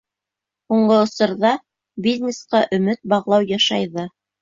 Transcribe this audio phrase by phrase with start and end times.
[0.73, 1.53] Һуңғы осорҙа
[2.09, 4.13] бизнесҡа өмөт бағлау йышайҙы.